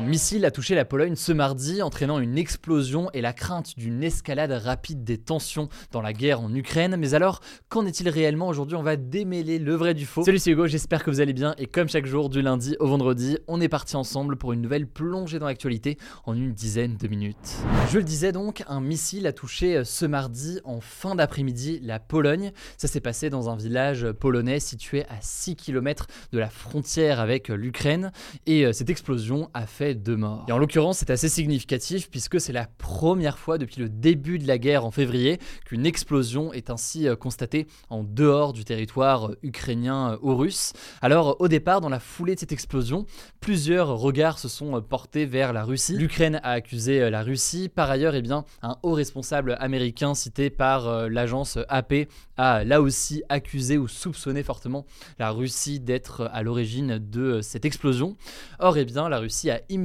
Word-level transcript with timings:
Un 0.00 0.02
missile 0.02 0.46
a 0.46 0.50
touché 0.50 0.74
la 0.74 0.86
Pologne 0.86 1.14
ce 1.14 1.30
mardi, 1.30 1.82
entraînant 1.82 2.20
une 2.20 2.38
explosion 2.38 3.10
et 3.12 3.20
la 3.20 3.34
crainte 3.34 3.76
d'une 3.76 4.02
escalade 4.02 4.50
rapide 4.50 5.04
des 5.04 5.18
tensions 5.18 5.68
dans 5.92 6.00
la 6.00 6.14
guerre 6.14 6.40
en 6.40 6.54
Ukraine. 6.54 6.96
Mais 6.96 7.12
alors, 7.12 7.40
qu'en 7.68 7.84
est-il 7.84 8.08
réellement 8.08 8.48
Aujourd'hui, 8.48 8.78
on 8.78 8.82
va 8.82 8.96
démêler 8.96 9.58
le 9.58 9.74
vrai 9.74 9.92
du 9.92 10.06
faux. 10.06 10.24
Salut, 10.24 10.38
c'est 10.38 10.52
Hugo, 10.52 10.66
j'espère 10.66 11.04
que 11.04 11.10
vous 11.10 11.20
allez 11.20 11.34
bien. 11.34 11.54
Et 11.58 11.66
comme 11.66 11.90
chaque 11.90 12.06
jour, 12.06 12.30
du 12.30 12.40
lundi 12.40 12.76
au 12.80 12.86
vendredi, 12.86 13.36
on 13.46 13.60
est 13.60 13.68
parti 13.68 13.94
ensemble 13.94 14.36
pour 14.36 14.54
une 14.54 14.62
nouvelle 14.62 14.86
plongée 14.86 15.38
dans 15.38 15.44
l'actualité 15.44 15.98
en 16.24 16.34
une 16.34 16.54
dizaine 16.54 16.96
de 16.96 17.06
minutes. 17.06 17.58
Je 17.90 17.98
le 17.98 18.04
disais 18.04 18.32
donc, 18.32 18.64
un 18.68 18.80
missile 18.80 19.26
a 19.26 19.34
touché 19.34 19.84
ce 19.84 20.06
mardi 20.06 20.60
en 20.64 20.80
fin 20.80 21.14
d'après-midi 21.14 21.78
la 21.82 22.00
Pologne. 22.00 22.52
Ça 22.78 22.88
s'est 22.88 23.02
passé 23.02 23.28
dans 23.28 23.50
un 23.50 23.56
village 23.56 24.10
polonais 24.12 24.60
situé 24.60 25.04
à 25.10 25.20
6 25.20 25.56
km 25.56 26.06
de 26.32 26.38
la 26.38 26.48
frontière 26.48 27.20
avec 27.20 27.48
l'Ukraine. 27.48 28.12
Et 28.46 28.64
euh, 28.64 28.72
cette 28.72 28.88
explosion 28.88 29.50
a 29.52 29.66
fait 29.66 29.89
morts. 30.08 30.44
Et 30.48 30.52
en 30.52 30.58
l'occurrence, 30.58 30.98
c'est 30.98 31.10
assez 31.10 31.28
significatif 31.28 32.10
puisque 32.10 32.40
c'est 32.40 32.52
la 32.52 32.66
première 32.78 33.38
fois 33.38 33.58
depuis 33.58 33.80
le 33.80 33.88
début 33.88 34.38
de 34.38 34.46
la 34.46 34.58
guerre 34.58 34.84
en 34.84 34.90
février 34.90 35.38
qu'une 35.64 35.86
explosion 35.86 36.52
est 36.52 36.70
ainsi 36.70 37.08
euh, 37.08 37.16
constatée 37.16 37.66
en 37.88 38.02
dehors 38.02 38.52
du 38.52 38.64
territoire 38.64 39.30
euh, 39.30 39.38
ukrainien 39.42 40.18
ou 40.22 40.36
russe. 40.36 40.72
Alors 41.02 41.36
au 41.40 41.48
départ, 41.48 41.80
dans 41.80 41.88
la 41.88 42.00
foulée 42.00 42.34
de 42.34 42.40
cette 42.40 42.52
explosion, 42.52 43.06
plusieurs 43.40 43.88
regards 43.88 44.38
se 44.38 44.48
sont 44.48 44.80
portés 44.82 45.26
vers 45.26 45.52
la 45.52 45.64
Russie. 45.64 45.96
L'Ukraine 45.96 46.40
a 46.42 46.50
accusé 46.50 47.10
la 47.10 47.22
Russie. 47.22 47.68
Par 47.68 47.90
ailleurs, 47.90 48.14
eh 48.14 48.22
bien, 48.22 48.44
un 48.62 48.76
haut 48.82 48.92
responsable 48.92 49.56
américain 49.60 50.14
cité 50.14 50.50
par 50.50 51.08
l'agence 51.08 51.58
AP 51.68 52.08
a 52.36 52.64
là 52.64 52.80
aussi 52.80 53.22
accusé 53.28 53.78
ou 53.78 53.88
soupçonné 53.88 54.42
fortement 54.42 54.86
la 55.18 55.30
Russie 55.30 55.80
d'être 55.80 56.28
à 56.32 56.42
l'origine 56.42 56.98
de 56.98 57.40
cette 57.42 57.64
explosion. 57.64 58.16
Or, 58.58 58.76
eh 58.76 58.84
bien, 58.84 59.08
la 59.08 59.18
Russie 59.18 59.50
a 59.50 59.60
immédiatement 59.68 59.79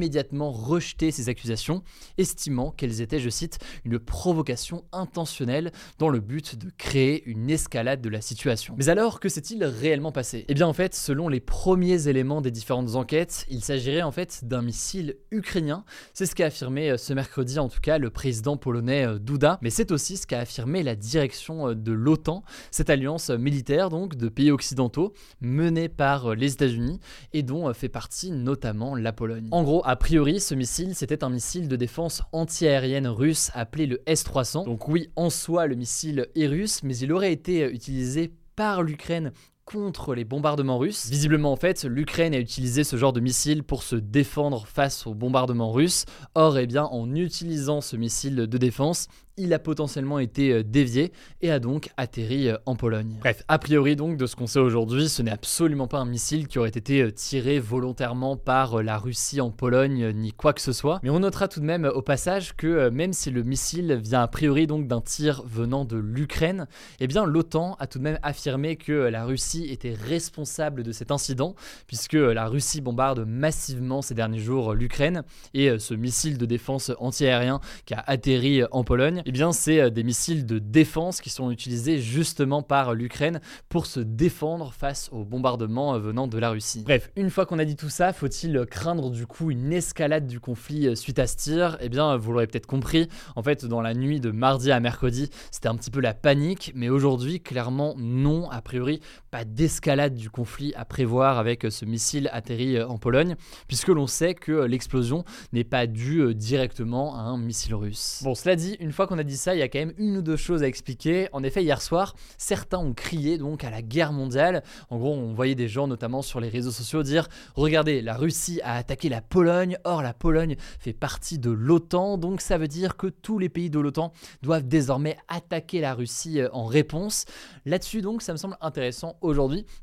rejeté 0.51 1.11
ces 1.11 1.29
accusations, 1.29 1.83
estimant 2.17 2.71
qu'elles 2.71 3.01
étaient, 3.01 3.19
je 3.19 3.29
cite, 3.29 3.59
une 3.83 3.99
provocation 3.99 4.83
intentionnelle 4.91 5.71
dans 5.99 6.09
le 6.09 6.19
but 6.19 6.55
de 6.57 6.71
créer 6.77 7.23
une 7.25 7.49
escalade 7.49 8.01
de 8.01 8.09
la 8.09 8.21
situation. 8.21 8.75
Mais 8.77 8.89
alors, 8.89 9.19
que 9.19 9.29
s'est-il 9.29 9.63
réellement 9.63 10.11
passé? 10.11 10.45
Eh 10.47 10.53
bien, 10.53 10.67
en 10.67 10.73
fait, 10.73 10.93
selon 10.95 11.29
les 11.29 11.39
premiers 11.39 12.07
éléments 12.07 12.41
des 12.41 12.51
différentes 12.51 12.95
enquêtes, 12.95 13.45
il 13.49 13.61
s'agirait 13.61 14.01
en 14.01 14.11
fait 14.11 14.43
d'un 14.43 14.61
missile 14.61 15.15
ukrainien. 15.31 15.83
C'est 16.13 16.25
ce 16.25 16.35
qu'a 16.35 16.47
affirmé 16.47 16.91
euh, 16.91 16.97
ce 16.97 17.13
mercredi, 17.13 17.59
en 17.59 17.69
tout 17.69 17.81
cas, 17.81 17.97
le 17.97 18.09
président 18.09 18.57
polonais 18.57 19.05
euh, 19.05 19.19
Duda. 19.19 19.59
Mais 19.61 19.69
c'est 19.69 19.91
aussi 19.91 20.17
ce 20.17 20.27
qu'a 20.27 20.39
affirmé 20.39 20.83
la 20.83 20.95
direction 20.95 21.69
euh, 21.69 21.75
de 21.75 21.91
l'OTAN, 21.91 22.43
cette 22.71 22.89
alliance 22.89 23.29
militaire 23.29 23.89
donc 23.89 24.15
de 24.15 24.29
pays 24.29 24.51
occidentaux 24.51 25.13
menée 25.41 25.89
par 25.89 26.35
les 26.35 26.53
États-Unis 26.53 26.99
et 27.33 27.43
dont 27.43 27.73
fait 27.73 27.89
partie 27.89 28.31
notamment 28.31 28.95
la 28.95 29.13
Pologne. 29.13 29.47
En 29.51 29.63
gros, 29.63 29.84
a 29.87 29.95
priori, 29.95 30.39
ce 30.39 30.55
missile, 30.55 30.95
c'était 30.95 31.23
un 31.23 31.29
missile 31.29 31.67
de 31.67 31.75
défense 31.75 32.23
antiaérienne 32.31 33.07
russe 33.07 33.51
appelé 33.53 33.85
le 33.85 34.01
S-300. 34.07 34.65
Donc 34.65 34.87
oui, 34.87 35.11
en 35.15 35.29
soi, 35.29 35.67
le 35.67 35.75
missile 35.75 36.27
est 36.35 36.47
russe, 36.47 36.81
mais 36.81 36.97
il 36.97 37.13
aurait 37.13 37.31
été 37.31 37.71
utilisé 37.71 38.33
par 38.55 38.81
l'Ukraine 38.81 39.31
contre 39.65 40.13
les 40.13 40.23
bombardements 40.23 40.77
russes. 40.77 41.09
Visiblement 41.09 41.51
en 41.51 41.55
fait, 41.55 41.83
l'Ukraine 41.83 42.33
a 42.33 42.39
utilisé 42.39 42.83
ce 42.83 42.95
genre 42.95 43.13
de 43.13 43.19
missile 43.19 43.63
pour 43.63 43.83
se 43.83 43.95
défendre 43.95 44.65
face 44.67 45.07
aux 45.07 45.13
bombardements 45.13 45.71
russes. 45.71 46.05
Or, 46.35 46.57
eh 46.57 46.67
bien, 46.67 46.83
en 46.83 47.13
utilisant 47.15 47.81
ce 47.81 47.95
missile 47.97 48.35
de 48.35 48.57
défense, 48.57 49.07
il 49.37 49.53
a 49.53 49.59
potentiellement 49.59 50.19
été 50.19 50.51
euh, 50.51 50.63
dévié 50.63 51.11
et 51.41 51.51
a 51.51 51.59
donc 51.59 51.89
atterri 51.97 52.49
euh, 52.49 52.57
en 52.65 52.75
Pologne. 52.75 53.17
Bref, 53.19 53.43
a 53.47 53.59
priori 53.59 53.95
donc 53.95 54.17
de 54.17 54.25
ce 54.25 54.35
qu'on 54.35 54.47
sait 54.47 54.59
aujourd'hui, 54.59 55.09
ce 55.09 55.21
n'est 55.21 55.31
absolument 55.31 55.87
pas 55.87 55.99
un 55.99 56.05
missile 56.05 56.47
qui 56.47 56.59
aurait 56.59 56.69
été 56.69 57.01
euh, 57.01 57.11
tiré 57.11 57.59
volontairement 57.59 58.37
par 58.37 58.81
la 58.81 58.97
Russie 58.97 59.41
en 59.41 59.51
Pologne 59.51 60.11
ni 60.13 60.31
quoi 60.31 60.53
que 60.53 60.61
ce 60.61 60.71
soit. 60.71 60.99
Mais 61.03 61.09
on 61.09 61.19
notera 61.19 61.47
tout 61.47 61.59
de 61.59 61.65
même 61.65 61.85
au 61.85 62.01
passage 62.01 62.55
que 62.55 62.89
même 62.89 63.13
si 63.13 63.29
le 63.29 63.43
missile 63.43 63.99
vient 64.01 64.21
a 64.21 64.27
priori 64.27 64.67
donc 64.67 64.87
d'un 64.87 65.01
tir 65.01 65.43
venant 65.45 65.85
de 65.85 65.97
l'Ukraine, 65.97 66.67
eh 66.99 67.07
bien 67.07 67.25
l'OTAN 67.25 67.75
a 67.79 67.87
tout 67.87 67.99
de 67.99 68.03
même 68.03 68.19
affirmé 68.23 68.77
que 68.77 68.93
la 68.93 69.25
Russie 69.25 69.54
était 69.63 69.93
responsable 69.93 70.83
de 70.83 70.91
cet 70.91 71.11
incident 71.11 71.55
puisque 71.87 72.13
la 72.13 72.47
Russie 72.47 72.81
bombarde 72.81 73.25
massivement 73.27 74.01
ces 74.01 74.13
derniers 74.13 74.39
jours 74.39 74.73
l'Ukraine 74.73 75.23
et 75.53 75.79
ce 75.79 75.93
missile 75.93 76.37
de 76.37 76.45
défense 76.45 76.91
antiaérien 76.99 77.59
qui 77.85 77.93
a 77.93 78.03
atterri 78.07 78.63
en 78.71 78.83
Pologne 78.83 79.21
eh 79.25 79.31
bien, 79.31 79.51
c'est 79.51 79.81
euh, 79.81 79.89
des 79.89 80.03
missiles 80.03 80.45
de 80.45 80.59
défense 80.59 81.21
qui 81.21 81.29
sont 81.29 81.51
utilisés 81.51 81.99
justement 81.99 82.61
par 82.61 82.93
l'Ukraine 82.93 83.39
pour 83.69 83.85
se 83.85 83.99
défendre 83.99 84.73
face 84.73 85.09
aux 85.11 85.23
bombardements 85.23 85.95
euh, 85.95 85.99
venant 85.99 86.27
de 86.27 86.37
la 86.37 86.49
Russie. 86.49 86.83
Bref, 86.85 87.11
une 87.15 87.29
fois 87.29 87.45
qu'on 87.45 87.59
a 87.59 87.65
dit 87.65 87.75
tout 87.75 87.89
ça, 87.89 88.13
faut-il 88.13 88.65
craindre 88.69 89.09
du 89.11 89.27
coup 89.27 89.51
une 89.51 89.73
escalade 89.73 90.27
du 90.27 90.39
conflit 90.39 90.87
euh, 90.87 90.95
suite 90.95 91.19
à 91.19 91.27
ce 91.27 91.37
tir? 91.37 91.77
Eh 91.81 91.89
bien, 91.89 92.17
vous 92.17 92.31
l'aurez 92.31 92.47
peut-être 92.47 92.67
compris, 92.67 93.07
en 93.35 93.43
fait, 93.43 93.65
dans 93.65 93.81
la 93.81 93.93
nuit 93.93 94.19
de 94.19 94.31
mardi 94.31 94.71
à 94.71 94.79
mercredi, 94.79 95.29
c'était 95.51 95.67
un 95.67 95.75
petit 95.75 95.91
peu 95.91 95.99
la 95.99 96.13
panique, 96.13 96.71
mais 96.75 96.89
aujourd'hui, 96.89 97.41
clairement, 97.41 97.95
non, 97.97 98.49
a 98.49 98.61
priori, 98.61 98.99
pas 99.31 99.44
d'escalade 99.45 100.13
du 100.13 100.29
conflit 100.29 100.71
à 100.75 100.85
prévoir 100.85 101.39
avec 101.39 101.65
ce 101.69 101.85
missile 101.85 102.29
atterri 102.31 102.81
en 102.81 102.97
Pologne, 102.99 103.35
puisque 103.67 103.87
l'on 103.87 104.07
sait 104.07 104.35
que 104.35 104.51
l'explosion 104.51 105.25
n'est 105.51 105.63
pas 105.63 105.87
due 105.87 106.35
directement 106.35 107.15
à 107.15 107.21
un 107.21 107.37
missile 107.37 107.73
russe. 107.73 108.21
Bon, 108.23 108.35
cela 108.35 108.55
dit, 108.55 108.77
une 108.79 108.91
fois 108.91 109.07
qu'on 109.07 109.15
on 109.15 109.17
a 109.17 109.23
dit 109.23 109.37
ça, 109.37 109.55
il 109.55 109.59
y 109.59 109.61
a 109.61 109.69
quand 109.69 109.79
même 109.79 109.93
une 109.97 110.17
ou 110.17 110.21
deux 110.21 110.35
choses 110.35 110.61
à 110.61 110.67
expliquer. 110.67 111.29
En 111.31 111.41
effet, 111.41 111.63
hier 111.63 111.81
soir, 111.81 112.15
certains 112.37 112.79
ont 112.79 112.93
crié 112.93 113.37
donc 113.37 113.63
à 113.63 113.69
la 113.69 113.81
guerre 113.81 114.11
mondiale. 114.11 114.61
En 114.89 114.97
gros, 114.97 115.13
on 115.13 115.33
voyait 115.33 115.55
des 115.55 115.69
gens, 115.69 115.87
notamment 115.87 116.21
sur 116.21 116.41
les 116.41 116.49
réseaux 116.49 116.71
sociaux, 116.71 117.01
dire 117.01 117.29
Regardez, 117.55 118.01
la 118.01 118.15
Russie 118.17 118.59
a 118.61 118.75
attaqué 118.75 119.07
la 119.07 119.21
Pologne. 119.21 119.77
Or, 119.85 120.01
la 120.01 120.13
Pologne 120.13 120.57
fait 120.79 120.91
partie 120.91 121.39
de 121.39 121.49
l'OTAN. 121.49 122.17
Donc, 122.17 122.41
ça 122.41 122.57
veut 122.57 122.67
dire 122.67 122.97
que 122.97 123.07
tous 123.07 123.39
les 123.39 123.47
pays 123.47 123.69
de 123.69 123.79
l'OTAN 123.79 124.11
doivent 124.41 124.67
désormais 124.67 125.15
attaquer 125.29 125.79
la 125.79 125.93
Russie 125.93 126.41
euh, 126.41 126.49
en 126.51 126.65
réponse. 126.65 127.23
Là-dessus, 127.65 128.01
donc, 128.01 128.21
ça 128.21 128.33
me 128.33 128.37
semble 128.37 128.57
intéressant 128.59 129.15
aujourd'hui 129.21 129.34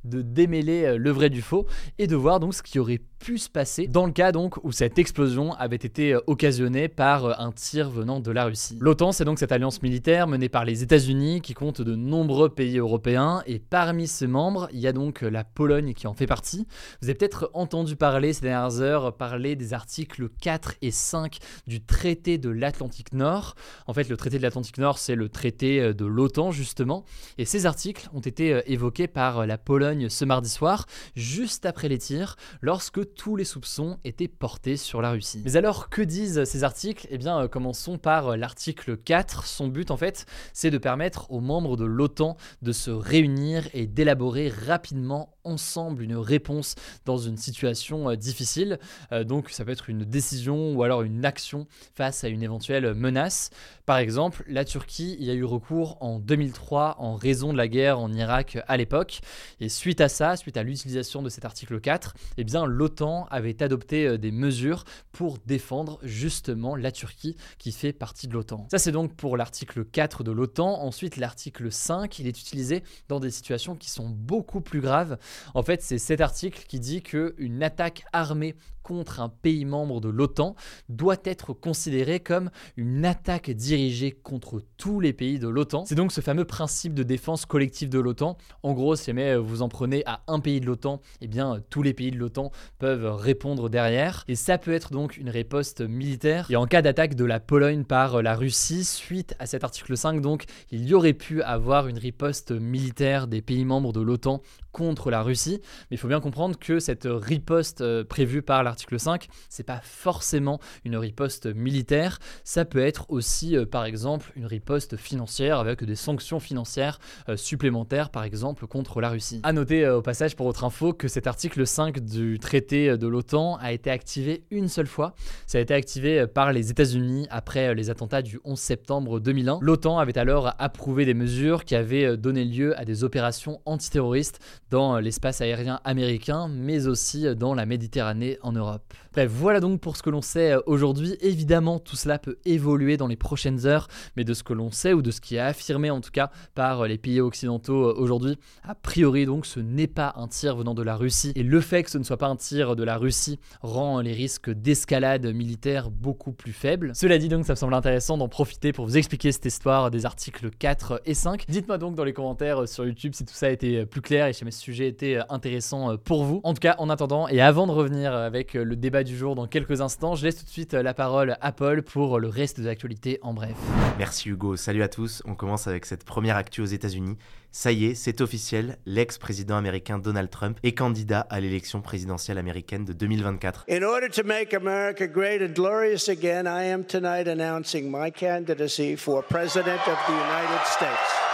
de 0.04 0.22
démêler 0.22 0.84
euh, 0.84 0.98
le 0.98 1.10
vrai 1.10 1.30
du 1.30 1.42
faux 1.42 1.66
et 1.98 2.06
de 2.06 2.16
voir 2.16 2.40
donc 2.40 2.54
ce 2.54 2.62
qui 2.62 2.78
aurait 2.78 3.00
pu 3.18 3.38
se 3.38 3.48
passer 3.48 3.86
dans 3.86 4.06
le 4.06 4.12
cas 4.12 4.32
donc 4.32 4.56
où 4.64 4.72
cette 4.72 4.98
explosion 4.98 5.52
avait 5.54 5.76
été 5.76 6.14
euh, 6.14 6.20
occasionnée 6.26 6.88
par 6.88 7.40
un 7.40 7.52
tir 7.52 7.90
venant 7.90 8.18
de 8.18 8.30
la 8.30 8.46
Russie. 8.46 8.78
L'OTAN, 8.80 9.12
c'est 9.12 9.24
donc 9.24 9.38
cette 9.38 9.52
alliance 9.52 9.82
militaire 9.82 10.26
menée 10.26 10.48
par 10.48 10.64
les 10.64 10.82
États-Unis 10.82 11.40
qui 11.40 11.54
compte 11.54 11.82
de 11.82 11.94
nombreux 11.94 12.48
pays 12.48 12.78
européens 12.78 13.42
et 13.46 13.58
parmi 13.58 14.08
ses 14.08 14.26
membres, 14.26 14.68
il 14.72 14.80
y 14.80 14.88
a 14.88 14.92
donc 14.92 15.20
la 15.20 15.44
Pologne 15.44 15.94
qui 15.94 16.06
en 16.06 16.14
fait 16.14 16.26
partie. 16.26 16.66
Vous 17.00 17.08
avez 17.08 17.14
peut-être 17.14 17.50
entendu 17.54 17.94
parler 17.94 18.32
ces 18.32 18.42
dernières 18.42 18.80
heures 18.80 19.16
parler 19.16 19.54
des 19.54 19.74
articles 19.74 20.28
4 20.40 20.74
et 20.82 20.90
5 20.90 21.38
du 21.66 21.84
traité 21.84 22.38
de 22.38 22.48
l'Atlantique 22.48 23.12
Nord. 23.12 23.54
En 23.86 23.92
fait, 23.92 24.08
le 24.08 24.16
traité 24.16 24.38
de 24.38 24.42
l'Atlantique 24.42 24.78
Nord, 24.78 24.98
c'est 24.98 25.14
le 25.14 25.28
traité 25.28 25.80
euh, 25.80 25.92
de 25.92 26.06
l'OTAN 26.06 26.50
justement 26.50 27.04
et 27.38 27.44
ces 27.44 27.66
articles 27.66 28.08
ont 28.12 28.20
été 28.20 28.52
euh, 28.52 28.62
évoqués 28.66 29.06
par 29.06 29.41
la 29.46 29.58
Pologne 29.58 30.08
ce 30.08 30.24
mardi 30.24 30.48
soir 30.48 30.86
juste 31.14 31.66
après 31.66 31.88
les 31.88 31.98
tirs 31.98 32.36
lorsque 32.60 33.14
tous 33.14 33.36
les 33.36 33.44
soupçons 33.44 33.98
étaient 34.04 34.28
portés 34.28 34.76
sur 34.76 35.02
la 35.02 35.10
Russie. 35.10 35.42
Mais 35.44 35.56
alors 35.56 35.88
que 35.88 36.02
disent 36.02 36.44
ces 36.44 36.64
articles? 36.64 37.06
Eh 37.10 37.18
bien, 37.18 37.40
euh, 37.40 37.48
commençons 37.48 37.98
par 37.98 38.36
l'article 38.36 38.96
4 38.96 39.46
son 39.46 39.68
but 39.68 39.90
en 39.90 39.96
fait, 39.96 40.26
c'est 40.52 40.70
de 40.70 40.78
permettre 40.78 41.30
aux 41.30 41.40
membres 41.40 41.76
de 41.76 41.84
l'OTAN 41.84 42.36
de 42.62 42.72
se 42.72 42.90
réunir 42.90 43.68
et 43.74 43.86
d'élaborer 43.86 44.48
rapidement 44.48 45.31
ensemble 45.44 46.02
une 46.02 46.16
réponse 46.16 46.74
dans 47.04 47.18
une 47.18 47.36
situation 47.36 48.10
euh, 48.10 48.16
difficile. 48.16 48.78
Euh, 49.12 49.24
donc 49.24 49.50
ça 49.50 49.64
peut 49.64 49.70
être 49.70 49.90
une 49.90 50.04
décision 50.04 50.74
ou 50.74 50.82
alors 50.82 51.02
une 51.02 51.24
action 51.24 51.66
face 51.94 52.24
à 52.24 52.28
une 52.28 52.42
éventuelle 52.42 52.94
menace. 52.94 53.50
Par 53.86 53.98
exemple, 53.98 54.44
la 54.46 54.64
Turquie 54.64 55.16
y 55.18 55.30
a 55.30 55.34
eu 55.34 55.44
recours 55.44 55.96
en 56.00 56.18
2003 56.18 56.96
en 56.98 57.14
raison 57.14 57.52
de 57.52 57.58
la 57.58 57.68
guerre 57.68 57.98
en 57.98 58.12
Irak 58.12 58.58
à 58.68 58.76
l'époque. 58.76 59.20
Et 59.60 59.68
suite 59.68 60.00
à 60.00 60.08
ça, 60.08 60.36
suite 60.36 60.56
à 60.56 60.62
l'utilisation 60.62 61.22
de 61.22 61.28
cet 61.28 61.44
article 61.44 61.80
4, 61.80 62.14
eh 62.36 62.44
bien 62.44 62.64
l'OTAN 62.66 63.26
avait 63.30 63.62
adopté 63.62 64.06
euh, 64.06 64.18
des 64.18 64.30
mesures 64.30 64.84
pour 65.10 65.38
défendre 65.46 65.98
justement 66.02 66.76
la 66.76 66.92
Turquie 66.92 67.36
qui 67.58 67.72
fait 67.72 67.92
partie 67.92 68.28
de 68.28 68.34
l'OTAN. 68.34 68.66
Ça 68.70 68.78
c'est 68.78 68.92
donc 68.92 69.14
pour 69.14 69.36
l'article 69.36 69.84
4 69.84 70.24
de 70.24 70.30
l'OTAN. 70.30 70.82
Ensuite, 70.82 71.16
l'article 71.16 71.70
5, 71.70 72.18
il 72.18 72.26
est 72.26 72.38
utilisé 72.38 72.82
dans 73.08 73.20
des 73.20 73.30
situations 73.30 73.76
qui 73.76 73.90
sont 73.90 74.08
beaucoup 74.08 74.60
plus 74.60 74.80
graves. 74.80 75.18
En 75.54 75.62
fait, 75.62 75.82
c'est 75.82 75.98
cet 75.98 76.20
article 76.20 76.64
qui 76.66 76.80
dit 76.80 77.02
qu'une 77.02 77.62
attaque 77.62 78.04
armée 78.12 78.54
contre 78.82 79.20
un 79.20 79.28
pays 79.28 79.64
membre 79.64 80.00
de 80.00 80.08
l'OTAN 80.08 80.54
doit 80.88 81.16
être 81.24 81.52
considérée 81.52 82.20
comme 82.20 82.50
une 82.76 83.04
attaque 83.04 83.50
dirigée 83.50 84.12
contre 84.12 84.62
tous 84.76 85.00
les 85.00 85.12
pays 85.12 85.38
de 85.38 85.48
l'OTAN. 85.48 85.84
C'est 85.86 85.94
donc 85.94 86.12
ce 86.12 86.20
fameux 86.20 86.44
principe 86.44 86.94
de 86.94 87.02
défense 87.02 87.46
collective 87.46 87.88
de 87.88 87.98
l'OTAN. 87.98 88.36
En 88.62 88.72
gros, 88.72 88.96
si 88.96 89.06
jamais 89.06 89.36
vous 89.36 89.62
en 89.62 89.68
prenez 89.68 90.02
à 90.06 90.22
un 90.26 90.40
pays 90.40 90.60
de 90.60 90.66
l'OTAN, 90.66 91.00
eh 91.20 91.28
bien 91.28 91.62
tous 91.70 91.82
les 91.82 91.94
pays 91.94 92.10
de 92.10 92.18
l'OTAN 92.18 92.50
peuvent 92.78 93.14
répondre 93.14 93.68
derrière. 93.68 94.24
Et 94.28 94.34
ça 94.34 94.58
peut 94.58 94.72
être 94.72 94.92
donc 94.92 95.16
une 95.16 95.30
riposte 95.30 95.80
militaire. 95.80 96.46
Et 96.50 96.56
en 96.56 96.66
cas 96.66 96.82
d'attaque 96.82 97.14
de 97.14 97.24
la 97.24 97.40
Pologne 97.40 97.84
par 97.84 98.22
la 98.22 98.34
Russie, 98.34 98.84
suite 98.84 99.34
à 99.38 99.46
cet 99.46 99.64
article 99.64 99.96
5, 99.96 100.20
donc 100.20 100.44
il 100.70 100.86
y 100.86 100.94
aurait 100.94 101.12
pu 101.12 101.42
avoir 101.42 101.88
une 101.88 101.98
riposte 101.98 102.52
militaire 102.52 103.26
des 103.26 103.42
pays 103.42 103.64
membres 103.64 103.92
de 103.92 104.00
l'OTAN 104.00 104.42
contre 104.72 105.10
la 105.10 105.22
Russie. 105.22 105.60
Mais 105.90 105.96
il 105.96 105.98
faut 105.98 106.08
bien 106.08 106.20
comprendre 106.20 106.58
que 106.58 106.80
cette 106.80 107.06
riposte 107.06 107.82
euh, 107.82 108.04
prévue 108.04 108.42
par 108.42 108.62
la 108.62 108.71
l'article 108.72 108.98
5, 108.98 109.28
c'est 109.50 109.64
pas 109.64 109.80
forcément 109.82 110.58
une 110.86 110.96
riposte 110.96 111.46
militaire, 111.46 112.18
ça 112.42 112.64
peut 112.64 112.78
être 112.78 113.04
aussi 113.10 113.54
euh, 113.54 113.66
par 113.66 113.84
exemple 113.84 114.32
une 114.34 114.46
riposte 114.46 114.96
financière 114.96 115.58
avec 115.58 115.84
des 115.84 115.94
sanctions 115.94 116.40
financières 116.40 116.98
euh, 117.28 117.36
supplémentaires 117.36 118.08
par 118.08 118.24
exemple 118.24 118.66
contre 118.66 119.02
la 119.02 119.10
Russie. 119.10 119.40
A 119.42 119.52
noter 119.52 119.84
euh, 119.84 119.98
au 119.98 120.02
passage 120.02 120.36
pour 120.36 120.46
votre 120.46 120.64
info 120.64 120.94
que 120.94 121.06
cet 121.06 121.26
article 121.26 121.66
5 121.66 121.98
du 121.98 122.38
traité 122.38 122.96
de 122.96 123.06
l'OTAN 123.06 123.56
a 123.56 123.72
été 123.72 123.90
activé 123.90 124.44
une 124.50 124.68
seule 124.68 124.86
fois. 124.86 125.14
Ça 125.46 125.58
a 125.58 125.60
été 125.60 125.74
activé 125.74 126.26
par 126.26 126.52
les 126.52 126.70
États-Unis 126.70 127.26
après 127.30 127.74
les 127.74 127.90
attentats 127.90 128.22
du 128.22 128.40
11 128.44 128.58
septembre 128.58 129.20
2001. 129.20 129.58
L'OTAN 129.60 129.98
avait 129.98 130.16
alors 130.16 130.54
approuvé 130.58 131.04
des 131.04 131.14
mesures 131.14 131.66
qui 131.66 131.74
avaient 131.74 132.16
donné 132.16 132.46
lieu 132.46 132.78
à 132.78 132.86
des 132.86 133.04
opérations 133.04 133.60
antiterroristes 133.66 134.40
dans 134.70 134.98
l'espace 134.98 135.42
aérien 135.42 135.80
américain 135.84 136.48
mais 136.48 136.86
aussi 136.86 137.26
dans 137.36 137.54
la 137.54 137.66
Méditerranée 137.66 138.38
en 138.42 138.56
Europe. 138.62 138.94
Bref, 139.12 139.30
voilà 139.30 139.60
donc 139.60 139.78
pour 139.80 139.98
ce 139.98 140.02
que 140.02 140.08
l'on 140.08 140.22
sait 140.22 140.52
euh, 140.52 140.60
aujourd'hui. 140.64 141.18
Évidemment, 141.20 141.78
tout 141.78 141.96
cela 141.96 142.18
peut 142.18 142.38
évoluer 142.46 142.96
dans 142.96 143.08
les 143.08 143.16
prochaines 143.16 143.66
heures, 143.66 143.88
mais 144.16 144.24
de 144.24 144.32
ce 144.32 144.42
que 144.42 144.54
l'on 144.54 144.70
sait 144.70 144.94
ou 144.94 145.02
de 145.02 145.10
ce 145.10 145.20
qui 145.20 145.36
est 145.36 145.40
affirmé 145.40 145.90
en 145.90 146.00
tout 146.00 146.10
cas 146.10 146.30
par 146.54 146.80
euh, 146.80 146.86
les 146.86 146.96
pays 146.96 147.20
occidentaux 147.20 147.90
euh, 147.90 147.94
aujourd'hui, 147.94 148.38
a 148.62 148.74
priori 148.74 149.26
donc 149.26 149.44
ce 149.44 149.60
n'est 149.60 149.86
pas 149.86 150.14
un 150.16 150.28
tir 150.28 150.56
venant 150.56 150.72
de 150.72 150.82
la 150.82 150.96
Russie. 150.96 151.32
Et 151.36 151.42
le 151.42 151.60
fait 151.60 151.82
que 151.82 151.90
ce 151.90 151.98
ne 151.98 152.04
soit 152.04 152.16
pas 152.16 152.28
un 152.28 152.36
tir 152.36 152.74
de 152.74 152.82
la 152.84 152.96
Russie 152.96 153.38
rend 153.60 154.00
les 154.00 154.14
risques 154.14 154.48
d'escalade 154.48 155.26
militaire 155.26 155.90
beaucoup 155.90 156.32
plus 156.32 156.52
faibles. 156.52 156.92
Cela 156.94 157.18
dit 157.18 157.28
donc, 157.28 157.44
ça 157.44 157.52
me 157.52 157.56
semble 157.58 157.74
intéressant 157.74 158.16
d'en 158.16 158.28
profiter 158.28 158.72
pour 158.72 158.86
vous 158.86 158.96
expliquer 158.96 159.30
cette 159.30 159.44
histoire 159.44 159.90
des 159.90 160.06
articles 160.06 160.48
4 160.58 161.02
et 161.04 161.12
5. 161.12 161.44
Dites-moi 161.48 161.76
donc 161.76 161.96
dans 161.96 162.04
les 162.04 162.14
commentaires 162.14 162.66
sur 162.66 162.86
YouTube 162.86 163.12
si 163.14 163.26
tout 163.26 163.34
ça 163.34 163.46
a 163.46 163.50
été 163.50 163.84
plus 163.84 164.00
clair 164.00 164.26
et 164.28 164.32
si 164.32 164.46
mes 164.46 164.50
sujets 164.50 164.88
étaient 164.88 165.18
intéressants 165.28 165.98
pour 165.98 166.24
vous. 166.24 166.40
En 166.44 166.54
tout 166.54 166.60
cas, 166.60 166.76
en 166.78 166.88
attendant 166.88 167.28
et 167.28 167.42
avant 167.42 167.66
de 167.66 167.72
revenir 167.72 168.14
avec 168.14 168.54
le 168.54 168.74
débat 168.74 169.01
du 169.04 169.16
jour 169.16 169.34
dans 169.34 169.46
quelques 169.46 169.80
instants. 169.80 170.14
Je 170.14 170.24
laisse 170.24 170.36
tout 170.36 170.44
de 170.44 170.50
suite 170.50 170.74
la 170.74 170.94
parole 170.94 171.36
à 171.40 171.52
Paul 171.52 171.82
pour 171.82 172.18
le 172.18 172.28
reste 172.28 172.60
de 172.60 172.66
l'actualité 172.66 173.18
en 173.22 173.34
bref. 173.34 173.54
Merci 173.98 174.28
Hugo, 174.28 174.56
salut 174.56 174.82
à 174.82 174.88
tous. 174.88 175.22
On 175.26 175.34
commence 175.34 175.66
avec 175.66 175.86
cette 175.86 176.04
première 176.04 176.36
actu 176.36 176.60
aux 176.60 176.66
États-Unis. 176.66 177.16
Ça 177.50 177.70
y 177.70 177.86
est, 177.86 177.94
c'est 177.94 178.22
officiel, 178.22 178.78
l'ex-président 178.86 179.56
américain 179.56 179.98
Donald 179.98 180.30
Trump 180.30 180.58
est 180.62 180.72
candidat 180.72 181.20
à 181.28 181.38
l'élection 181.38 181.82
présidentielle 181.82 182.38
américaine 182.38 182.86
de 182.86 182.94
2024. 182.94 183.66
In 183.68 183.82
order 183.82 184.08
to 184.08 184.24
make 184.24 184.54
America 184.54 185.06
great 185.06 185.42
and 185.42 185.54
glorious 185.54 186.08
again, 186.08 186.46
I 186.46 186.72
am 186.72 186.84
tonight 186.84 187.28
announcing 187.28 187.90
my 187.90 188.10
candidacy 188.10 188.96
for 188.96 189.22
President 189.22 189.80
of 189.86 189.98
the 190.06 190.12
United 190.12 190.66
States. 190.66 191.31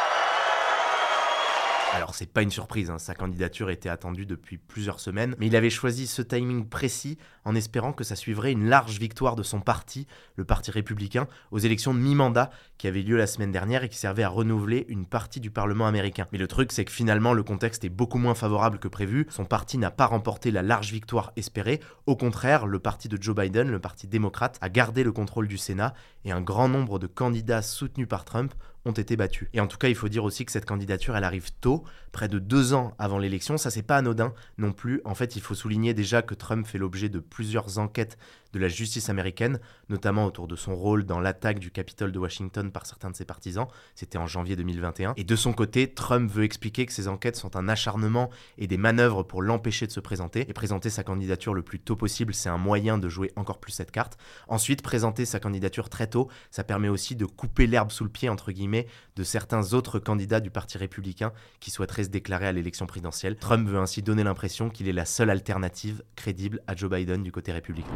Alors 1.95 2.15
c'est 2.15 2.27
pas 2.27 2.43
une 2.43 2.51
surprise, 2.51 2.91
hein, 2.91 2.99
sa 2.99 3.15
candidature 3.15 3.71
était 3.71 3.89
attendue 3.89 4.27
depuis 4.27 4.59
plusieurs 4.59 5.01
semaines, 5.01 5.35
mais 5.39 5.47
il 5.47 5.57
avait 5.57 5.71
choisi 5.71 6.07
ce 6.07 6.21
timing 6.23 6.69
précis 6.69 7.19
en 7.45 7.55
espérant 7.55 7.93
que 7.93 8.05
ça 8.05 8.15
suivrait 8.15 8.53
une 8.53 8.69
large 8.69 8.99
victoire 8.99 9.37
de 9.37 9.43
son 9.43 9.61
parti, 9.61 10.07
le 10.37 10.45
Parti 10.45 10.71
républicain, 10.71 11.27
aux 11.51 11.59
élections 11.59 11.95
de 11.95 11.99
mi-mandat 11.99 12.51
qui 12.77 12.89
avaient 12.89 13.03
lieu 13.03 13.17
la 13.17 13.27
semaine 13.27 13.53
dernière 13.53 13.85
et 13.85 13.89
qui 13.89 13.97
servaient 13.97 14.23
à 14.23 14.29
renouveler 14.29 14.85
une 14.89 15.07
partie 15.07 15.41
du 15.41 15.51
Parlement 15.51 15.87
américain. 15.87 16.27
Mais 16.31 16.39
le 16.39 16.47
truc 16.47 16.73
c'est 16.73 16.85
que 16.85 16.93
finalement 16.93 17.33
le 17.33 17.43
contexte 17.43 17.85
est 17.85 17.89
beaucoup 17.89 18.19
moins 18.19 18.35
favorable 18.35 18.79
que 18.79 18.89
prévu, 18.89 19.27
son 19.31 19.47
parti 19.47 19.79
n'a 19.79 19.91
pas 19.91 20.07
remporté 20.07 20.51
la 20.51 20.63
large 20.63 20.93
victoire 20.93 21.33
espérée, 21.37 21.81
au 22.07 22.17
contraire 22.17 22.67
le 22.67 22.79
parti 22.79 23.09
de 23.09 23.21
Joe 23.21 23.35
Biden, 23.35 23.71
le 23.71 23.81
parti 23.81 24.07
démocrate, 24.07 24.59
a 24.61 24.69
gardé 24.69 25.03
le 25.03 25.13
contrôle 25.13 25.49
du 25.49 25.59
Sénat 25.59 25.95
et 26.25 26.33
un 26.33 26.43
grand 26.43 26.69
nombre 26.69 26.99
de 26.99 27.07
candidats 27.07 27.63
soutenus 27.63 28.09
par 28.09 28.25
Trump 28.25 28.53
été 28.93 29.17
battus. 29.17 29.49
Et 29.53 29.61
en 29.61 29.67
tout 29.67 29.79
cas, 29.79 29.89
il 29.89 29.95
faut 29.95 30.09
dire 30.09 30.25
aussi 30.25 30.45
que 30.45 30.53
cette 30.53 30.65
candidature, 30.65 31.17
elle 31.17 31.25
arrive 31.25 31.51
tôt, 31.61 31.85
près 32.13 32.29
de 32.29 32.39
deux 32.39 32.75
ans 32.75 32.95
avant 32.99 33.19
l'élection. 33.19 33.57
Ça, 33.57 33.71
c'est 33.71 33.83
pas 33.83 33.97
anodin 33.97 34.33
non 34.57 34.73
plus. 34.73 35.01
En 35.05 35.15
fait, 35.15 35.37
il 35.37 35.43
faut 35.43 35.55
souligner 35.55 35.95
déjà 35.95 36.23
que 36.23 36.35
Trump 36.35 36.67
fait 36.67 36.79
l'objet 36.79 37.09
de 37.09 37.19
plusieurs 37.19 37.79
enquêtes 37.79 38.19
de 38.53 38.59
la 38.59 38.69
justice 38.69 39.09
américaine, 39.09 39.61
notamment 39.89 40.25
autour 40.25 40.49
de 40.49 40.57
son 40.57 40.75
rôle 40.75 41.05
dans 41.05 41.21
l'attaque 41.21 41.59
du 41.59 41.71
Capitole 41.71 42.13
de 42.13 42.19
Washington 42.19 42.71
par 42.71 42.87
certains 42.87 43.11
de 43.11 43.17
ses 43.17 43.25
partisans. 43.25 43.67
C'était 43.95 44.19
en 44.19 44.27
janvier 44.27 44.57
2021. 44.57 45.15
Et 45.17 45.25
de 45.25 45.37
son 45.37 45.53
côté, 45.53 45.93
Trump 45.93 46.31
veut 46.31 46.45
expliquer 46.45 46.87
que 46.87 46.93
ces 46.93 47.09
enquêtes 47.09 47.37
sont 47.37 47.57
un 47.57 47.69
acharnement 47.69 48.31
et 48.57 48.67
des 48.67 48.77
manœuvres 48.77 49.23
pour 49.23 49.43
l'empêcher 49.43 49.87
de 49.87 49.93
se 49.93 50.01
présenter. 50.01 50.49
Et 50.49 50.53
présenter 50.53 50.91
sa 50.91 51.03
candidature 51.03 51.55
le 51.55 51.63
plus 51.63 51.81
tôt 51.81 51.97
possible, 51.97 52.35
c'est 52.35 52.49
un 52.49 52.59
moyen 52.59 52.99
de 52.99 53.09
jouer 53.09 53.33
encore 53.37 53.59
plus 53.59 53.73
cette 53.73 53.91
carte. 53.91 54.19
Ensuite, 54.49 54.83
présenter 54.83 55.25
sa 55.25 55.41
candidature 55.41 55.89
très 55.89 56.07
tôt, 56.07 56.29
ça 56.51 56.65
permet 56.65 56.89
aussi 56.89 57.17
de 57.17 57.27
couper 57.27 57.67
l'herbe 57.67 57.91
sous 57.91 58.05
le 58.05 58.11
pied, 58.11 58.29
entre 58.29 58.53
guillemets, 58.53 58.87
de 59.17 59.23
certains 59.23 59.73
autres 59.75 59.99
candidats 59.99 60.41
du 60.41 60.51
Parti 60.51 60.79
républicain 60.79 61.33
qui 61.61 61.71
souhaiteraient 61.71 62.05
se 62.05 62.09
déclarer 62.09 62.47
à 62.47 62.53
l'élection 62.53 62.87
présidentielle. 62.87 63.37
Trump 63.37 63.69
veut 63.69 63.79
ainsi 63.79 64.03
donner 64.03 64.25
l'impression 64.25 64.71
qu'il 64.71 64.89
est 64.89 64.93
la 64.93 65.05
seule 65.05 65.31
alternative 65.31 66.03
crédible 66.17 66.61
à 66.67 66.75
Joe 66.75 66.91
Biden 66.91 67.23
du 67.23 67.33
côté 67.33 67.53
républicain. 67.53 67.89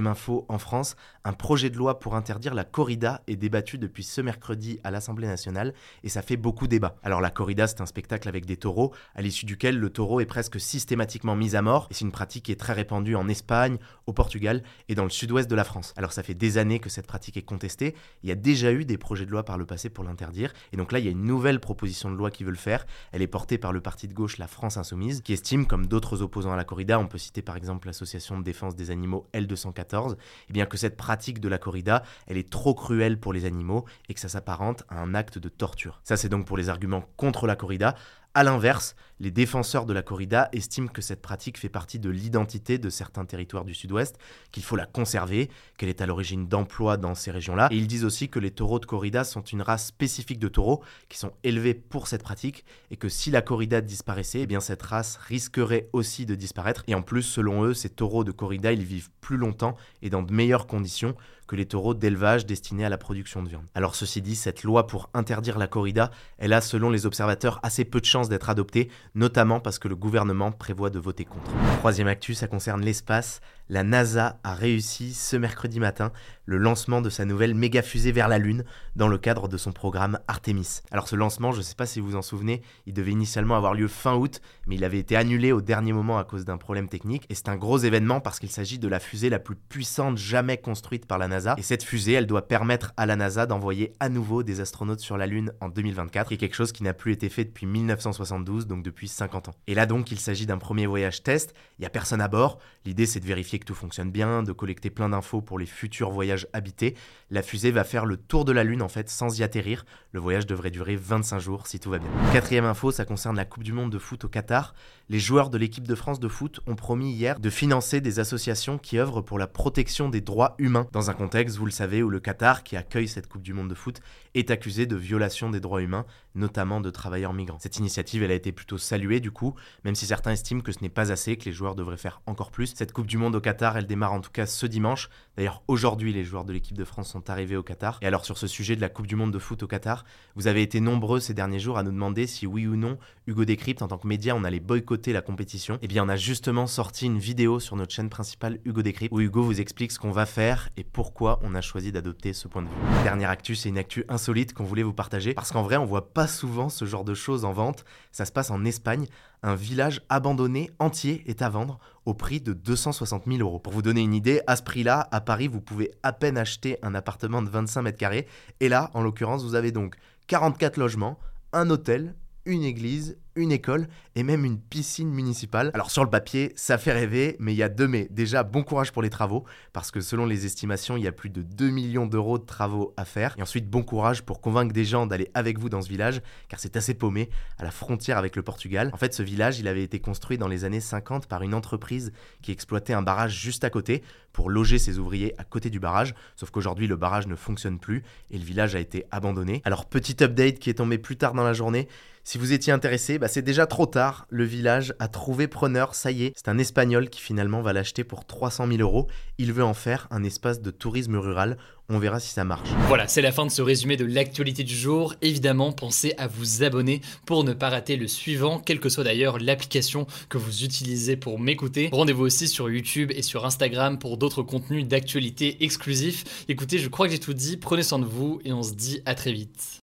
Info, 0.00 0.44
en 0.48 0.58
France, 0.58 0.96
un 1.24 1.32
projet 1.32 1.70
de 1.70 1.76
loi 1.76 1.98
pour 1.98 2.14
interdire 2.14 2.54
la 2.54 2.64
corrida 2.64 3.22
est 3.26 3.36
débattu 3.36 3.78
depuis 3.78 4.04
ce 4.04 4.20
mercredi 4.20 4.78
à 4.84 4.90
l'Assemblée 4.90 5.26
nationale 5.26 5.72
et 6.02 6.08
ça 6.08 6.22
fait 6.22 6.36
beaucoup 6.36 6.66
débat. 6.66 6.96
Alors 7.02 7.20
la 7.20 7.30
corrida, 7.30 7.66
c'est 7.66 7.80
un 7.80 7.86
spectacle 7.86 8.28
avec 8.28 8.46
des 8.46 8.56
taureaux, 8.56 8.92
à 9.14 9.22
l'issue 9.22 9.46
duquel 9.46 9.78
le 9.78 9.90
taureau 9.90 10.20
est 10.20 10.26
presque 10.26 10.60
systématiquement 10.60 11.36
mis 11.36 11.56
à 11.56 11.62
mort 11.62 11.86
et 11.90 11.94
c'est 11.94 12.04
une 12.04 12.12
pratique 12.12 12.44
qui 12.44 12.52
est 12.52 12.60
très 12.60 12.72
répandue 12.72 13.16
en 13.16 13.28
Espagne, 13.28 13.78
au 14.06 14.12
Portugal 14.12 14.62
et 14.88 14.94
dans 14.94 15.04
le 15.04 15.10
sud-ouest 15.10 15.48
de 15.48 15.54
la 15.54 15.64
France. 15.64 15.94
Alors 15.96 16.12
ça 16.12 16.22
fait 16.22 16.34
des 16.34 16.58
années 16.58 16.80
que 16.80 16.90
cette 16.90 17.06
pratique 17.06 17.36
est 17.36 17.42
contestée, 17.42 17.94
il 18.22 18.28
y 18.28 18.32
a 18.32 18.36
déjà 18.36 18.72
eu 18.72 18.84
des 18.84 18.98
projets 18.98 19.26
de 19.26 19.30
loi 19.30 19.44
par 19.44 19.58
le 19.58 19.66
passé 19.66 19.90
pour 19.90 20.04
l'interdire 20.04 20.52
et 20.72 20.76
donc 20.76 20.92
là 20.92 20.98
il 20.98 21.04
y 21.04 21.08
a 21.08 21.12
une 21.12 21.24
nouvelle 21.24 21.60
proposition 21.60 22.10
de 22.10 22.16
loi 22.16 22.30
qui 22.30 22.44
veut 22.44 22.50
le 22.50 22.56
faire. 22.56 22.86
Elle 23.12 23.22
est 23.22 23.26
portée 23.26 23.58
par 23.58 23.72
le 23.72 23.80
parti 23.80 24.08
de 24.08 24.14
gauche 24.14 24.38
La 24.38 24.46
France 24.46 24.76
Insoumise 24.76 25.22
qui 25.22 25.32
estime 25.32 25.66
comme 25.66 25.86
d'autres 25.86 26.22
opposants 26.22 26.52
à 26.52 26.56
la 26.56 26.64
corrida, 26.64 26.98
on 26.98 27.06
peut 27.06 27.18
citer 27.18 27.42
par 27.42 27.56
exemple 27.56 27.86
l'association 27.86 28.38
de 28.38 28.44
défense 28.44 28.76
des 28.76 28.90
animaux 28.90 29.26
L214, 29.34 29.83
et 29.92 30.16
eh 30.48 30.52
bien 30.52 30.66
que 30.66 30.76
cette 30.76 30.96
pratique 30.96 31.40
de 31.40 31.48
la 31.48 31.58
corrida, 31.58 32.02
elle 32.26 32.36
est 32.36 32.50
trop 32.50 32.74
cruelle 32.74 33.18
pour 33.18 33.32
les 33.32 33.44
animaux 33.44 33.84
et 34.08 34.14
que 34.14 34.20
ça 34.20 34.28
s'apparente 34.28 34.84
à 34.88 35.00
un 35.00 35.14
acte 35.14 35.38
de 35.38 35.48
torture. 35.48 36.00
Ça 36.04 36.16
c'est 36.16 36.28
donc 36.28 36.46
pour 36.46 36.56
les 36.56 36.68
arguments 36.68 37.04
contre 37.16 37.46
la 37.46 37.56
corrida. 37.56 37.94
A 38.36 38.42
l'inverse, 38.42 38.96
les 39.20 39.30
défenseurs 39.30 39.86
de 39.86 39.92
la 39.92 40.02
corrida 40.02 40.48
estiment 40.52 40.88
que 40.88 41.02
cette 41.02 41.22
pratique 41.22 41.56
fait 41.56 41.68
partie 41.68 42.00
de 42.00 42.10
l'identité 42.10 42.78
de 42.78 42.90
certains 42.90 43.24
territoires 43.24 43.64
du 43.64 43.74
sud-ouest, 43.74 44.18
qu'il 44.50 44.64
faut 44.64 44.74
la 44.74 44.86
conserver, 44.86 45.50
qu'elle 45.78 45.88
est 45.88 46.00
à 46.00 46.06
l'origine 46.06 46.48
d'emplois 46.48 46.96
dans 46.96 47.14
ces 47.14 47.30
régions-là. 47.30 47.68
Et 47.70 47.76
ils 47.76 47.86
disent 47.86 48.04
aussi 48.04 48.28
que 48.28 48.40
les 48.40 48.50
taureaux 48.50 48.80
de 48.80 48.86
corrida 48.86 49.22
sont 49.22 49.42
une 49.42 49.62
race 49.62 49.86
spécifique 49.86 50.40
de 50.40 50.48
taureaux 50.48 50.82
qui 51.08 51.16
sont 51.16 51.30
élevés 51.44 51.74
pour 51.74 52.08
cette 52.08 52.24
pratique 52.24 52.64
et 52.90 52.96
que 52.96 53.08
si 53.08 53.30
la 53.30 53.40
corrida 53.40 53.80
disparaissait, 53.80 54.40
eh 54.40 54.46
bien 54.46 54.58
cette 54.58 54.82
race 54.82 55.16
risquerait 55.28 55.88
aussi 55.92 56.26
de 56.26 56.34
disparaître. 56.34 56.82
Et 56.88 56.96
en 56.96 57.02
plus, 57.02 57.22
selon 57.22 57.62
eux, 57.62 57.72
ces 57.72 57.88
taureaux 57.88 58.24
de 58.24 58.32
corrida, 58.32 58.72
ils 58.72 58.82
vivent 58.82 59.10
plus 59.20 59.36
longtemps 59.36 59.76
et 60.02 60.10
dans 60.10 60.24
de 60.24 60.32
meilleures 60.32 60.66
conditions 60.66 61.14
les 61.54 61.66
taureaux 61.66 61.94
d'élevage 61.94 62.46
destinés 62.46 62.84
à 62.84 62.88
la 62.88 62.98
production 62.98 63.42
de 63.42 63.48
viande. 63.48 63.64
Alors 63.74 63.94
ceci 63.94 64.22
dit, 64.22 64.36
cette 64.36 64.62
loi 64.62 64.86
pour 64.86 65.10
interdire 65.14 65.58
la 65.58 65.66
corrida, 65.66 66.10
elle 66.38 66.52
a 66.52 66.60
selon 66.60 66.90
les 66.90 67.06
observateurs 67.06 67.60
assez 67.62 67.84
peu 67.84 68.00
de 68.00 68.04
chances 68.06 68.28
d'être 68.28 68.50
adoptée, 68.50 68.90
notamment 69.14 69.60
parce 69.60 69.78
que 69.78 69.88
le 69.88 69.96
gouvernement 69.96 70.52
prévoit 70.52 70.90
de 70.90 70.98
voter 70.98 71.24
contre. 71.24 71.50
Troisième 71.78 72.08
actu, 72.08 72.34
ça 72.34 72.46
concerne 72.46 72.82
l'espace. 72.82 73.40
La 73.68 73.82
NASA 73.82 74.38
a 74.44 74.54
réussi 74.54 75.14
ce 75.14 75.36
mercredi 75.36 75.80
matin 75.80 76.12
le 76.46 76.58
lancement 76.58 77.00
de 77.00 77.08
sa 77.08 77.24
nouvelle 77.24 77.54
méga 77.54 77.82
fusée 77.82 78.12
vers 78.12 78.28
la 78.28 78.38
Lune 78.38 78.64
dans 78.96 79.08
le 79.08 79.16
cadre 79.16 79.48
de 79.48 79.56
son 79.56 79.72
programme 79.72 80.18
Artemis. 80.28 80.80
Alors 80.90 81.08
ce 81.08 81.16
lancement, 81.16 81.52
je 81.52 81.58
ne 81.58 81.62
sais 81.62 81.74
pas 81.74 81.86
si 81.86 82.00
vous 82.00 82.10
vous 82.10 82.16
en 82.16 82.22
souvenez, 82.22 82.62
il 82.86 82.92
devait 82.92 83.12
initialement 83.12 83.56
avoir 83.56 83.74
lieu 83.74 83.88
fin 83.88 84.14
août, 84.14 84.40
mais 84.66 84.74
il 84.76 84.84
avait 84.84 84.98
été 84.98 85.16
annulé 85.16 85.52
au 85.52 85.62
dernier 85.62 85.92
moment 85.92 86.18
à 86.18 86.24
cause 86.24 86.44
d'un 86.44 86.58
problème 86.58 86.88
technique. 86.88 87.24
Et 87.30 87.34
c'est 87.34 87.48
un 87.48 87.56
gros 87.56 87.78
événement 87.78 88.20
parce 88.20 88.38
qu'il 88.38 88.50
s'agit 88.50 88.78
de 88.78 88.88
la 88.88 89.00
fusée 89.00 89.30
la 89.30 89.38
plus 89.38 89.56
puissante 89.56 90.18
jamais 90.18 90.58
construite 90.58 91.06
par 91.06 91.18
la 91.18 91.28
NASA. 91.28 91.54
Et 91.56 91.62
cette 91.62 91.82
fusée, 91.82 92.12
elle 92.12 92.26
doit 92.26 92.46
permettre 92.46 92.92
à 92.96 93.06
la 93.06 93.16
NASA 93.16 93.46
d'envoyer 93.46 93.94
à 94.00 94.08
nouveau 94.10 94.42
des 94.42 94.60
astronautes 94.60 95.00
sur 95.00 95.16
la 95.16 95.26
Lune 95.26 95.52
en 95.60 95.70
2024, 95.70 96.28
qui 96.28 96.34
est 96.34 96.38
quelque 96.38 96.54
chose 96.54 96.72
qui 96.72 96.82
n'a 96.82 96.92
plus 96.92 97.12
été 97.12 97.30
fait 97.30 97.44
depuis 97.44 97.66
1972, 97.66 98.66
donc 98.66 98.82
depuis 98.82 99.08
50 99.08 99.48
ans. 99.48 99.54
Et 99.66 99.74
là 99.74 99.86
donc, 99.86 100.10
il 100.10 100.20
s'agit 100.20 100.46
d'un 100.46 100.58
premier 100.58 100.86
voyage 100.86 101.22
test, 101.22 101.54
il 101.78 101.82
n'y 101.82 101.86
a 101.86 101.90
personne 101.90 102.20
à 102.20 102.28
bord, 102.28 102.58
l'idée 102.84 103.06
c'est 103.06 103.20
de 103.20 103.26
vérifier 103.26 103.53
que 103.58 103.64
tout 103.64 103.74
fonctionne 103.74 104.10
bien, 104.10 104.42
de 104.42 104.52
collecter 104.52 104.90
plein 104.90 105.08
d'infos 105.08 105.40
pour 105.40 105.58
les 105.58 105.66
futurs 105.66 106.10
voyages 106.10 106.46
habités. 106.52 106.94
La 107.30 107.42
fusée 107.42 107.70
va 107.70 107.84
faire 107.84 108.06
le 108.06 108.16
tour 108.16 108.44
de 108.44 108.52
la 108.52 108.64
Lune 108.64 108.82
en 108.82 108.88
fait 108.88 109.08
sans 109.08 109.38
y 109.38 109.42
atterrir. 109.42 109.84
Le 110.12 110.20
voyage 110.20 110.46
devrait 110.46 110.70
durer 110.70 110.96
25 110.96 111.38
jours 111.38 111.66
si 111.66 111.80
tout 111.80 111.90
va 111.90 111.98
bien. 111.98 112.08
Quatrième 112.32 112.64
info, 112.64 112.90
ça 112.90 113.04
concerne 113.04 113.36
la 113.36 113.44
Coupe 113.44 113.64
du 113.64 113.72
Monde 113.72 113.90
de 113.90 113.98
foot 113.98 114.24
au 114.24 114.28
Qatar. 114.28 114.74
Les 115.10 115.18
joueurs 115.18 115.50
de 115.50 115.58
l'équipe 115.58 115.86
de 115.86 115.94
France 115.94 116.18
de 116.18 116.28
foot 116.28 116.60
ont 116.66 116.76
promis 116.76 117.12
hier 117.12 117.38
de 117.38 117.50
financer 117.50 118.00
des 118.00 118.20
associations 118.20 118.78
qui 118.78 118.98
œuvrent 118.98 119.22
pour 119.22 119.38
la 119.38 119.46
protection 119.46 120.08
des 120.08 120.20
droits 120.20 120.54
humains, 120.58 120.86
dans 120.92 121.10
un 121.10 121.14
contexte, 121.14 121.56
vous 121.58 121.66
le 121.66 121.70
savez, 121.70 122.02
où 122.02 122.08
le 122.08 122.20
Qatar, 122.20 122.62
qui 122.62 122.76
accueille 122.76 123.08
cette 123.08 123.28
Coupe 123.28 123.42
du 123.42 123.52
Monde 123.52 123.68
de 123.68 123.74
foot, 123.74 124.00
est 124.34 124.50
accusé 124.50 124.86
de 124.86 124.96
violation 124.96 125.50
des 125.50 125.60
droits 125.60 125.82
humains, 125.82 126.06
notamment 126.34 126.80
de 126.80 126.90
travailleurs 126.90 127.34
migrants. 127.34 127.58
Cette 127.60 127.76
initiative, 127.76 128.22
elle 128.22 128.30
a 128.30 128.34
été 128.34 128.50
plutôt 128.50 128.78
saluée 128.78 129.20
du 129.20 129.30
coup, 129.30 129.54
même 129.84 129.94
si 129.94 130.06
certains 130.06 130.32
estiment 130.32 130.62
que 130.62 130.72
ce 130.72 130.80
n'est 130.80 130.88
pas 130.88 131.12
assez, 131.12 131.36
que 131.36 131.44
les 131.44 131.52
joueurs 131.52 131.74
devraient 131.74 131.96
faire 131.96 132.22
encore 132.26 132.50
plus. 132.50 132.72
Cette 132.74 132.92
Coupe 132.92 133.06
du 133.06 133.18
Monde 133.18 133.36
au 133.36 133.40
Qatar, 133.44 133.76
elle 133.76 133.86
démarre 133.86 134.14
en 134.14 134.20
tout 134.20 134.30
cas 134.30 134.46
ce 134.46 134.64
dimanche. 134.64 135.10
D'ailleurs, 135.36 135.62
aujourd'hui, 135.68 136.12
les 136.12 136.24
joueurs 136.24 136.44
de 136.44 136.52
l'équipe 136.52 136.76
de 136.76 136.84
France 136.84 137.10
sont 137.10 137.28
arrivés 137.28 137.56
au 137.56 137.62
Qatar. 137.62 137.98
Et 138.00 138.06
alors, 138.06 138.24
sur 138.24 138.38
ce 138.38 138.46
sujet 138.46 138.74
de 138.74 138.80
la 138.80 138.88
Coupe 138.88 139.06
du 139.06 139.16
Monde 139.16 139.32
de 139.32 139.38
foot 139.38 139.62
au 139.62 139.66
Qatar, 139.66 140.04
vous 140.34 140.46
avez 140.46 140.62
été 140.62 140.80
nombreux 140.80 141.20
ces 141.20 141.34
derniers 141.34 141.58
jours 141.58 141.76
à 141.76 141.82
nous 141.82 141.90
demander 141.90 142.26
si 142.26 142.46
oui 142.46 142.66
ou 142.66 142.76
non, 142.76 142.98
Hugo 143.26 143.44
Décrypte, 143.44 143.82
en 143.82 143.88
tant 143.88 143.98
que 143.98 144.06
média, 144.06 144.34
on 144.34 144.44
allait 144.44 144.60
boycotter 144.60 145.12
la 145.12 145.20
compétition. 145.20 145.78
Eh 145.82 145.88
bien, 145.88 146.04
on 146.04 146.08
a 146.08 146.16
justement 146.16 146.66
sorti 146.66 147.06
une 147.06 147.18
vidéo 147.18 147.60
sur 147.60 147.76
notre 147.76 147.92
chaîne 147.92 148.08
principale 148.08 148.60
Hugo 148.64 148.80
Décrypte, 148.80 149.12
où 149.12 149.20
Hugo 149.20 149.42
vous 149.42 149.60
explique 149.60 149.92
ce 149.92 149.98
qu'on 149.98 150.10
va 150.10 150.24
faire 150.24 150.70
et 150.78 150.84
pourquoi 150.84 151.40
on 151.42 151.54
a 151.54 151.60
choisi 151.60 151.92
d'adopter 151.92 152.32
ce 152.32 152.48
point 152.48 152.62
de 152.62 152.68
vue. 152.68 153.02
Dernière 153.02 153.28
actu, 153.28 153.56
c'est 153.56 153.68
une 153.68 153.78
actu 153.78 154.04
insolite 154.08 154.54
qu'on 154.54 154.64
voulait 154.64 154.82
vous 154.82 154.94
partager, 154.94 155.34
parce 155.34 155.52
qu'en 155.52 155.62
vrai, 155.62 155.76
on 155.76 155.84
voit 155.84 156.14
pas 156.14 156.28
souvent 156.28 156.70
ce 156.70 156.86
genre 156.86 157.04
de 157.04 157.14
choses 157.14 157.44
en 157.44 157.52
vente. 157.52 157.84
Ça 158.12 158.24
se 158.24 158.32
passe 158.32 158.50
en 158.50 158.64
Espagne. 158.64 159.06
Un 159.46 159.56
village 159.56 160.00
abandonné 160.08 160.70
entier 160.78 161.22
est 161.26 161.42
à 161.42 161.50
vendre 161.50 161.78
au 162.06 162.14
prix 162.14 162.40
de 162.40 162.54
260 162.54 163.24
000 163.26 163.40
euros. 163.40 163.58
Pour 163.58 163.74
vous 163.74 163.82
donner 163.82 164.00
une 164.00 164.14
idée, 164.14 164.40
à 164.46 164.56
ce 164.56 164.62
prix-là, 164.62 165.06
à 165.12 165.20
Paris, 165.20 165.48
vous 165.48 165.60
pouvez 165.60 165.90
à 166.02 166.14
peine 166.14 166.38
acheter 166.38 166.78
un 166.80 166.94
appartement 166.94 167.42
de 167.42 167.50
25 167.50 167.82
mètres 167.82 167.98
carrés. 167.98 168.26
Et 168.60 168.70
là, 168.70 168.90
en 168.94 169.02
l'occurrence, 169.02 169.44
vous 169.44 169.54
avez 169.54 169.70
donc 169.70 169.96
44 170.28 170.78
logements, 170.78 171.18
un 171.52 171.68
hôtel, 171.68 172.14
une 172.46 172.62
église, 172.62 173.18
une 173.36 173.52
école 173.52 173.88
et 174.14 174.22
même 174.22 174.44
une 174.44 174.58
piscine 174.58 175.10
municipale. 175.10 175.70
Alors 175.74 175.90
sur 175.90 176.04
le 176.04 176.10
papier, 176.10 176.52
ça 176.56 176.78
fait 176.78 176.92
rêver, 176.92 177.36
mais 177.38 177.52
il 177.52 177.56
y 177.56 177.62
a 177.62 177.68
deux 177.68 177.88
mais. 177.88 178.08
Déjà, 178.10 178.42
bon 178.42 178.62
courage 178.62 178.92
pour 178.92 179.02
les 179.02 179.10
travaux, 179.10 179.44
parce 179.72 179.90
que 179.90 180.00
selon 180.00 180.26
les 180.26 180.46
estimations, 180.46 180.96
il 180.96 181.02
y 181.02 181.08
a 181.08 181.12
plus 181.12 181.30
de 181.30 181.42
2 181.42 181.70
millions 181.70 182.06
d'euros 182.06 182.38
de 182.38 182.44
travaux 182.44 182.94
à 182.96 183.04
faire. 183.04 183.34
Et 183.38 183.42
ensuite, 183.42 183.68
bon 183.68 183.82
courage 183.82 184.22
pour 184.22 184.40
convaincre 184.40 184.72
des 184.72 184.84
gens 184.84 185.06
d'aller 185.06 185.30
avec 185.34 185.58
vous 185.58 185.68
dans 185.68 185.82
ce 185.82 185.88
village, 185.88 186.22
car 186.48 186.60
c'est 186.60 186.76
assez 186.76 186.94
paumé, 186.94 187.28
à 187.58 187.64
la 187.64 187.70
frontière 187.70 188.18
avec 188.18 188.36
le 188.36 188.42
Portugal. 188.42 188.90
En 188.92 188.96
fait, 188.96 189.14
ce 189.14 189.22
village, 189.22 189.58
il 189.58 189.68
avait 189.68 189.82
été 189.82 190.00
construit 190.00 190.38
dans 190.38 190.48
les 190.48 190.64
années 190.64 190.80
50 190.80 191.26
par 191.26 191.42
une 191.42 191.54
entreprise 191.54 192.12
qui 192.42 192.52
exploitait 192.52 192.92
un 192.92 193.02
barrage 193.02 193.38
juste 193.38 193.64
à 193.64 193.70
côté 193.70 194.02
pour 194.32 194.50
loger 194.50 194.78
ses 194.78 194.98
ouvriers 194.98 195.32
à 195.38 195.44
côté 195.44 195.70
du 195.70 195.78
barrage, 195.78 196.14
sauf 196.36 196.50
qu'aujourd'hui, 196.50 196.86
le 196.86 196.96
barrage 196.96 197.26
ne 197.26 197.36
fonctionne 197.36 197.78
plus 197.78 198.02
et 198.30 198.38
le 198.38 198.44
village 198.44 198.74
a 198.74 198.80
été 198.80 199.06
abandonné. 199.10 199.62
Alors, 199.64 199.86
petit 199.86 200.22
update 200.22 200.58
qui 200.58 200.70
est 200.70 200.74
tombé 200.74 200.98
plus 200.98 201.16
tard 201.16 201.34
dans 201.34 201.44
la 201.44 201.52
journée, 201.52 201.88
si 202.24 202.38
vous 202.38 202.52
étiez 202.52 202.72
intéressé, 202.72 203.18
bah 203.24 203.28
c'est 203.28 203.40
déjà 203.40 203.66
trop 203.66 203.86
tard. 203.86 204.26
Le 204.28 204.44
village 204.44 204.92
a 204.98 205.08
trouvé 205.08 205.48
preneur, 205.48 205.94
ça 205.94 206.10
y 206.10 206.24
est. 206.24 206.34
C'est 206.36 206.50
un 206.50 206.58
Espagnol 206.58 207.08
qui 207.08 207.22
finalement 207.22 207.62
va 207.62 207.72
l'acheter 207.72 208.04
pour 208.04 208.26
300 208.26 208.66
000 208.66 208.80
euros. 208.80 209.06
Il 209.38 209.54
veut 209.54 209.64
en 209.64 209.72
faire 209.72 210.08
un 210.10 210.22
espace 210.24 210.60
de 210.60 210.70
tourisme 210.70 211.16
rural. 211.16 211.56
On 211.88 211.98
verra 211.98 212.20
si 212.20 212.28
ça 212.34 212.44
marche. 212.44 212.68
Voilà, 212.86 213.08
c'est 213.08 213.22
la 213.22 213.32
fin 213.32 213.46
de 213.46 213.50
ce 213.50 213.62
résumé 213.62 213.96
de 213.96 214.04
l'actualité 214.04 214.62
du 214.62 214.76
jour. 214.76 215.14
Évidemment, 215.22 215.72
pensez 215.72 216.12
à 216.18 216.26
vous 216.26 216.64
abonner 216.64 217.00
pour 217.24 217.44
ne 217.44 217.54
pas 217.54 217.70
rater 217.70 217.96
le 217.96 218.08
suivant, 218.08 218.58
quelle 218.58 218.78
que 218.78 218.90
soit 218.90 219.04
d'ailleurs 219.04 219.38
l'application 219.38 220.06
que 220.28 220.36
vous 220.36 220.62
utilisez 220.62 221.16
pour 221.16 221.40
m'écouter. 221.40 221.88
Rendez-vous 221.92 222.24
aussi 222.24 222.46
sur 222.46 222.68
YouTube 222.68 223.10
et 223.10 223.22
sur 223.22 223.46
Instagram 223.46 223.98
pour 223.98 224.18
d'autres 224.18 224.42
contenus 224.42 224.86
d'actualité 224.86 225.64
exclusifs. 225.64 226.44
Écoutez, 226.50 226.76
je 226.76 226.90
crois 226.90 227.06
que 227.06 227.12
j'ai 227.12 227.20
tout 227.20 227.32
dit. 227.32 227.56
Prenez 227.56 227.84
soin 227.84 227.98
de 227.98 228.04
vous 228.04 228.42
et 228.44 228.52
on 228.52 228.62
se 228.62 228.74
dit 228.74 229.00
à 229.06 229.14
très 229.14 229.32
vite. 229.32 229.83